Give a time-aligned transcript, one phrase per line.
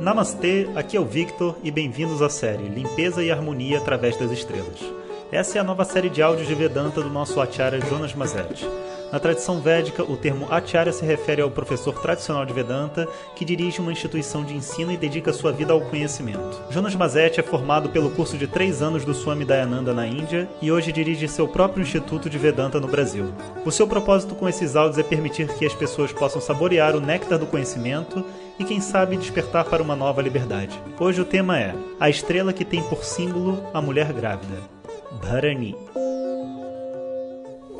[0.00, 4.80] Namastê, aqui é o Victor e bem-vindos à série Limpeza e Harmonia através das Estrelas.
[5.30, 8.66] Essa é a nova série de áudios de Vedanta do nosso Acharya Jonas Mazetti.
[9.12, 13.80] Na tradição védica, o termo Acharya se refere ao professor tradicional de Vedanta que dirige
[13.80, 16.62] uma instituição de ensino e dedica sua vida ao conhecimento.
[16.70, 20.70] Jonas Mazetti é formado pelo curso de três anos do Swami Dayananda na Índia e
[20.70, 23.32] hoje dirige seu próprio Instituto de Vedanta no Brasil.
[23.64, 27.38] O seu propósito com esses áudios é permitir que as pessoas possam saborear o néctar
[27.38, 28.24] do conhecimento
[28.60, 30.80] e, quem sabe, despertar para uma nova liberdade.
[31.00, 34.58] Hoje o tema é A estrela que tem por símbolo a mulher grávida.
[35.20, 35.76] Bharani.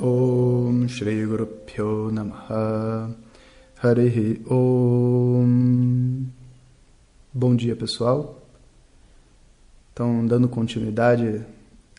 [0.03, 3.15] Om Shri Guru Pyo Namaha
[3.83, 6.25] Harihi Om
[7.35, 8.41] Bom dia pessoal.
[9.93, 11.45] Então dando continuidade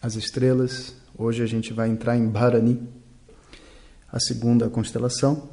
[0.02, 0.96] às estrelas.
[1.16, 2.82] Hoje a gente vai entrar em Bharani
[4.12, 5.48] A segunda constelação.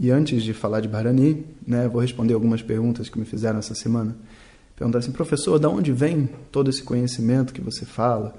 [0.00, 3.74] E antes de falar de Bharani né, Vou responder algumas perguntas que me fizeram essa
[3.74, 4.16] semana.
[4.74, 8.34] Perguntaram assim, professor, de onde vem todo esse conhecimento que você fala?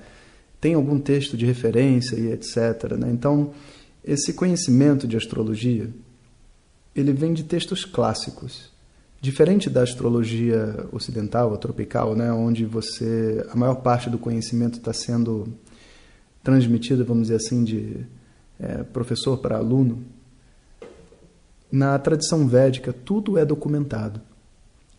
[0.59, 2.93] Tem algum texto de referência e etc.
[2.97, 3.09] Né?
[3.11, 3.51] Então,
[4.03, 5.89] esse conhecimento de astrologia,
[6.95, 8.73] ele vem de textos clássicos.
[9.21, 14.93] Diferente da astrologia ocidental ou tropical, né, onde você a maior parte do conhecimento está
[14.93, 15.47] sendo
[16.43, 18.05] transmitido, vamos dizer assim, de
[18.59, 20.03] é, professor para aluno,
[21.71, 24.21] na tradição védica tudo é documentado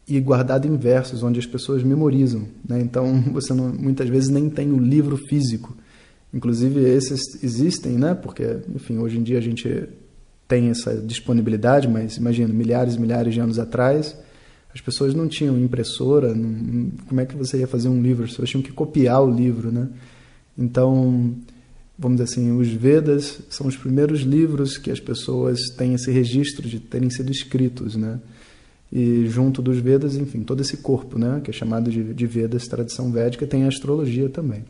[0.09, 2.47] e guardado em versos, onde as pessoas memorizam.
[2.67, 2.81] Né?
[2.81, 5.77] Então, você não, muitas vezes nem tem o livro físico.
[6.33, 8.15] Inclusive, esses existem, né?
[8.15, 9.89] porque, enfim, hoje em dia a gente
[10.47, 14.17] tem essa disponibilidade, mas imagina, milhares e milhares de anos atrás,
[14.73, 18.25] as pessoas não tinham impressora, não, como é que você ia fazer um livro?
[18.25, 19.89] As pessoas tinham que copiar o livro, né?
[20.57, 21.35] Então,
[21.99, 26.69] vamos dizer assim, os Vedas são os primeiros livros que as pessoas têm esse registro
[26.69, 28.21] de terem sido escritos, né?
[28.99, 32.67] E junto dos Vedas, enfim, todo esse corpo, né, que é chamado de, de Vedas,
[32.67, 34.65] tradição védica, tem a astrologia também.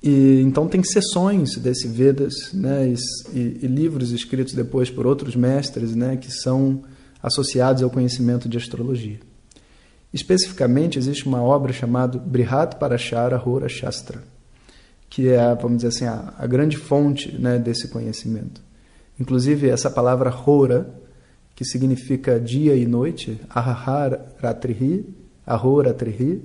[0.00, 2.94] E então tem sessões desse Vedas, né,
[3.34, 6.84] e, e, livros escritos depois por outros mestres, né, que são
[7.20, 9.18] associados ao conhecimento de astrologia.
[10.14, 14.22] Especificamente existe uma obra chamada Brihat Parashara Hora Shastra,
[15.08, 18.62] que é, vamos dizer assim, a, a grande fonte, né, desse conhecimento.
[19.18, 21.00] Inclusive essa palavra Hora
[21.60, 25.04] que significa dia e noite, Ahahar Ratrihi,
[25.46, 26.42] Ahoratrihi,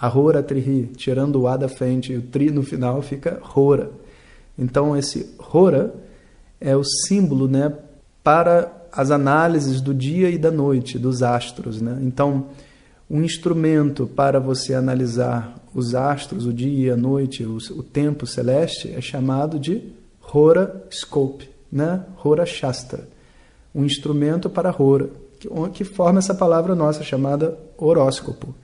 [0.00, 3.90] Ahoratrihi, tirando o A da frente e o Tri no final fica Hora.
[4.56, 5.92] Então esse Hora
[6.60, 7.72] é o símbolo né,
[8.22, 11.80] para as análises do dia e da noite, dos astros.
[11.80, 11.98] Né?
[12.02, 12.46] Então,
[13.10, 18.24] um instrumento para você analisar os astros, o dia e a noite, o, o tempo
[18.24, 19.82] celeste, é chamado de
[20.32, 22.04] horoscope, né?
[22.22, 23.13] Hora Shastra
[23.74, 25.08] um instrumento para Hora,
[25.38, 28.54] que, que forma essa palavra nossa chamada horóscopo.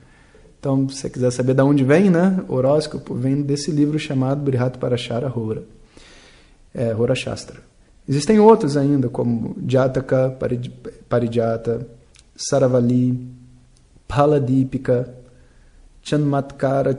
[0.59, 2.45] Então, se você quiser saber de onde vem, né?
[2.47, 5.65] Horóscopo vem desse livro chamado Brihat Parashara Hora,
[6.75, 7.61] é, Hora Shastra.
[8.07, 10.37] Existem outros ainda, como Jataka,
[11.09, 11.87] Parijata,
[12.37, 13.27] Saravali,
[14.07, 15.15] Paladipika,
[16.03, 16.99] Chanmatkara,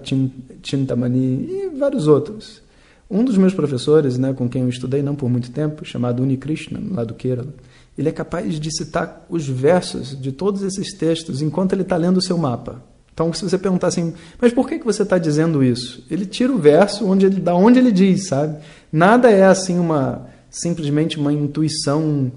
[0.64, 2.62] Chintamani e vários outros.
[3.10, 6.80] Um dos meus professores, né, com quem eu estudei não por muito tempo, chamado Unikrishna,
[6.92, 7.54] lá do Kerala,
[7.98, 12.18] ele é capaz de citar os versos de todos esses textos enquanto ele está lendo
[12.18, 12.82] o seu mapa.
[13.14, 16.04] Então, se você perguntar assim, mas por que, que você está dizendo isso?
[16.10, 18.58] Ele tira o verso onde ele, da onde ele diz, sabe?
[18.92, 22.32] Nada é assim uma simplesmente uma intuição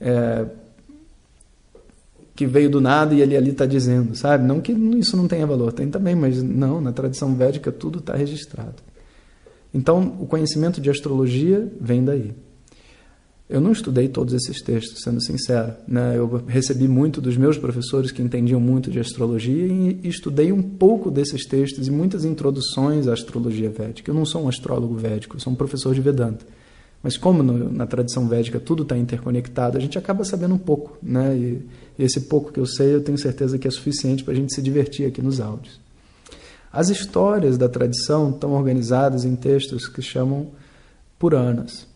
[0.00, 0.46] é,
[2.34, 4.46] que veio do nada e ele ali está dizendo, sabe?
[4.46, 8.14] Não que isso não tenha valor, tem também, mas não, na tradição védica tudo está
[8.14, 8.76] registrado.
[9.74, 12.32] Então, o conhecimento de astrologia vem daí.
[13.48, 15.72] Eu não estudei todos esses textos, sendo sincero.
[15.86, 16.18] Né?
[16.18, 21.10] Eu recebi muito dos meus professores que entendiam muito de astrologia e estudei um pouco
[21.10, 24.10] desses textos e muitas introduções à astrologia védica.
[24.10, 26.44] Eu não sou um astrólogo védico, eu sou um professor de Vedanta.
[27.02, 30.98] Mas como no, na tradição védica tudo está interconectado, a gente acaba sabendo um pouco.
[31.02, 31.34] Né?
[31.34, 31.66] E,
[31.98, 34.54] e esse pouco que eu sei, eu tenho certeza que é suficiente para a gente
[34.54, 35.80] se divertir aqui nos áudios.
[36.70, 40.48] As histórias da tradição estão organizadas em textos que chamam
[41.18, 41.87] Puranas.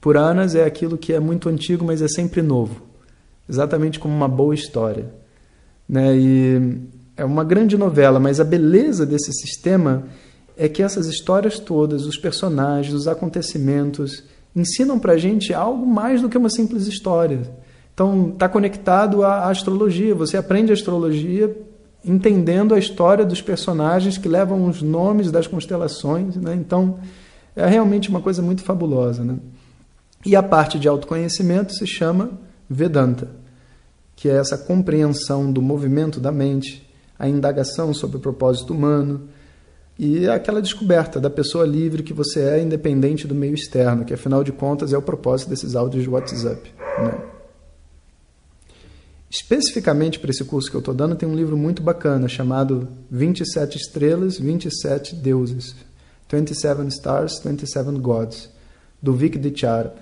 [0.00, 2.82] Puranas é aquilo que é muito antigo, mas é sempre novo.
[3.48, 5.06] Exatamente como uma boa história.
[5.88, 6.16] Né?
[6.16, 6.78] E
[7.16, 10.04] é uma grande novela, mas a beleza desse sistema
[10.56, 14.24] é que essas histórias todas, os personagens, os acontecimentos,
[14.54, 17.40] ensinam para a gente algo mais do que uma simples história.
[17.94, 20.14] Então, está conectado à astrologia.
[20.14, 21.56] Você aprende astrologia
[22.04, 26.36] entendendo a história dos personagens que levam os nomes das constelações.
[26.36, 26.54] Né?
[26.54, 26.98] Então,
[27.56, 29.24] é realmente uma coisa muito fabulosa.
[29.24, 29.36] Né?
[30.24, 32.30] E a parte de autoconhecimento se chama
[32.68, 33.28] Vedanta.
[34.14, 36.84] que é essa compreensão do movimento da mente,
[37.16, 39.28] a indagação sobre o propósito humano
[39.96, 44.42] e aquela descoberta da pessoa livre que você é independente do meio externo, que afinal
[44.42, 46.72] de contas é o propósito desses áudios de WhatsApp.
[46.98, 47.14] Né?
[49.30, 53.76] Especificamente para esse curso que eu estou dando, tem um livro muito bacana chamado 27
[53.76, 55.74] Estrelas, 27 Deuses.
[56.30, 58.50] 27 Stars, 27 Gods,
[59.02, 59.94] do Vic Dichara.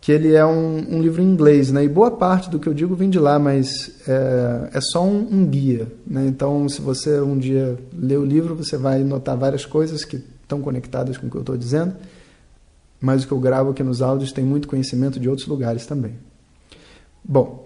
[0.00, 1.84] Que ele é um, um, livro em inglês, né?
[1.84, 5.28] E boa parte do que eu digo vem de lá, mas é, é só um,
[5.30, 6.26] um guia, né?
[6.26, 10.60] Então, se você um dia ler o livro, você vai notar várias coisas que estão
[10.60, 11.94] conectadas com o que eu estou dizendo,
[13.00, 16.14] mas o que eu gravo aqui nos áudios tem muito conhecimento de outros lugares também.
[17.24, 17.62] Bom,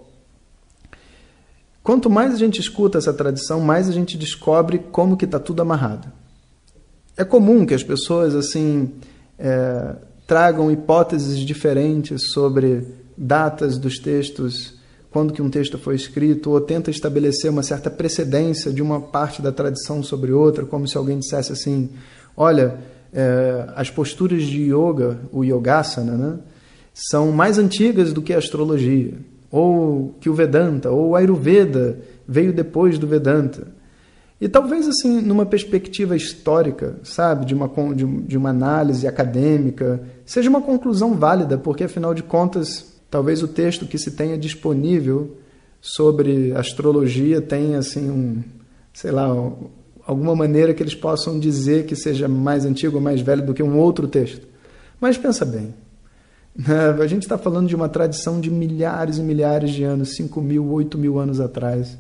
[1.87, 5.63] Quanto mais a gente escuta essa tradição, mais a gente descobre como que está tudo
[5.63, 6.11] amarrado.
[7.17, 8.93] É comum que as pessoas assim
[9.39, 9.95] é,
[10.27, 12.85] tragam hipóteses diferentes sobre
[13.17, 14.75] datas dos textos,
[15.11, 19.41] quando que um texto foi escrito, ou tenta estabelecer uma certa precedência de uma parte
[19.41, 21.91] da tradição sobre outra, como se alguém dissesse assim,
[22.37, 22.79] olha,
[23.13, 26.39] é, as posturas de yoga, o yogasana, né,
[26.93, 29.15] são mais antigas do que a astrologia
[29.51, 33.69] ou que o Vedanta, ou o Ayurveda veio depois do Vedanta.
[34.41, 40.51] E talvez assim, numa perspectiva histórica, sabe, de uma, de, de uma análise acadêmica, seja
[40.51, 45.37] uma conclusão válida, porque afinal de contas, talvez o texto que se tenha disponível
[45.81, 48.43] sobre astrologia tenha assim um,
[48.93, 49.27] sei lá,
[50.07, 53.63] alguma maneira que eles possam dizer que seja mais antigo ou mais velho do que
[53.63, 54.47] um outro texto.
[55.01, 55.75] Mas pensa bem,
[56.57, 56.97] né?
[57.01, 60.71] A gente está falando de uma tradição de milhares e milhares de anos, 5 mil,
[60.71, 61.99] 8 mil anos atrás.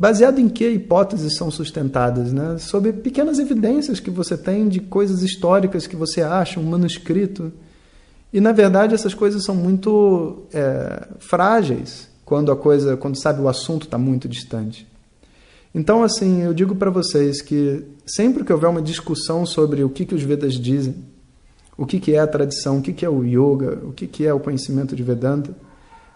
[0.00, 2.32] Baseado em que hipóteses são sustentadas?
[2.32, 2.56] Né?
[2.56, 7.52] Sobre pequenas evidências que você tem de coisas históricas que você acha, um manuscrito.
[8.32, 13.48] E na verdade essas coisas são muito é, frágeis quando a coisa, quando sabe o
[13.48, 14.88] assunto está muito distante.
[15.74, 20.06] Então assim, eu digo para vocês que sempre que houver uma discussão sobre o que,
[20.06, 20.94] que os Vedas dizem,
[21.76, 24.26] o que, que é a tradição, o que, que é o yoga, o que, que
[24.26, 25.54] é o conhecimento de Vedanta,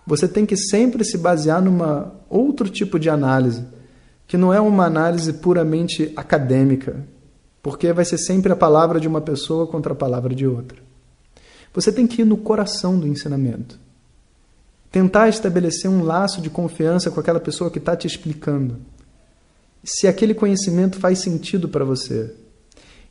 [0.06, 3.64] você tem que sempre se basear numa outro tipo de análise,
[4.26, 7.06] que não é uma análise puramente acadêmica,
[7.62, 10.78] porque vai ser sempre a palavra de uma pessoa contra a palavra de outra.
[11.72, 13.80] Você tem que ir no coração do ensinamento.
[14.92, 18.76] Tentar estabelecer um laço de confiança com aquela pessoa que está te explicando.
[19.82, 22.32] Se aquele conhecimento faz sentido para você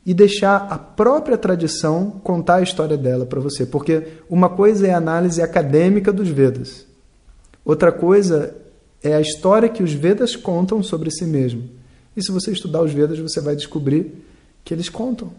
[0.06, 3.64] e deixar a própria tradição contar a história dela para você.
[3.64, 6.86] Porque uma coisa é a análise acadêmica dos Vedas,
[7.64, 8.54] outra coisa
[9.02, 11.64] é a história que os Vedas contam sobre si mesmo.
[12.16, 14.24] E se você estudar os Vedas, você vai descobrir
[14.64, 15.30] que eles contam.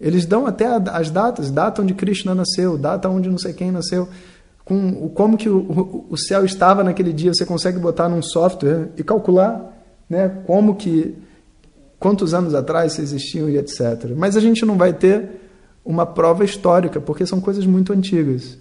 [0.00, 4.08] Eles dão até as datas, data onde Krishna nasceu, data onde não sei quem nasceu,
[4.64, 7.34] com como que o, o céu estava naquele dia.
[7.34, 9.76] Você consegue botar num software e calcular
[10.08, 11.16] né, como que
[11.98, 14.12] quantos anos atrás existiam e etc.
[14.16, 15.28] Mas a gente não vai ter
[15.84, 18.58] uma prova histórica, porque são coisas muito antigas.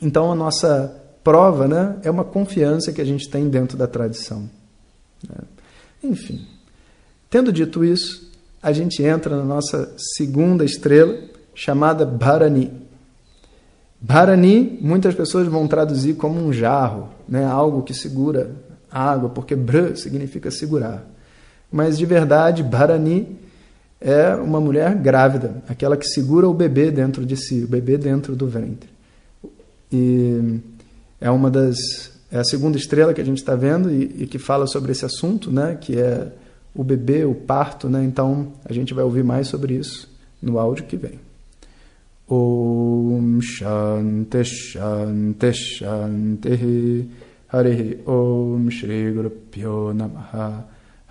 [0.00, 4.50] Então a nossa prova né, é uma confiança que a gente tem dentro da tradição.
[5.28, 5.36] Né?
[6.02, 6.44] Enfim,
[7.30, 11.16] tendo dito isso, a gente entra na nossa segunda estrela,
[11.54, 12.72] chamada Bharani.
[14.00, 18.50] Bharani, muitas pessoas vão traduzir como um jarro, né, algo que segura
[18.90, 21.11] água, porque Bra significa segurar
[21.72, 23.26] mas de verdade, Bharani
[24.00, 28.36] é uma mulher grávida, aquela que segura o bebê dentro de si, o bebê dentro
[28.36, 28.90] do ventre.
[29.90, 30.60] E
[31.20, 34.38] é uma das é a segunda estrela que a gente está vendo e, e, que
[34.38, 35.76] fala sobre esse assunto, né?
[35.78, 36.32] Que é
[36.74, 38.02] o bebê, o parto, né?
[38.04, 40.08] Então a gente vai ouvir mais sobre isso
[40.40, 41.20] no áudio que vem.
[42.26, 47.10] Om Shanti Shanti Shanti
[47.52, 50.64] Hare Om Shri Guru Namaha